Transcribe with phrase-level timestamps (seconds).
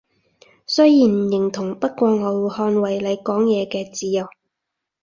[0.65, 4.27] 雖然唔認同，不過我會捍衛你講嘢嘅自由